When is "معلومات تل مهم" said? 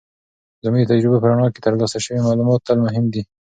2.27-3.05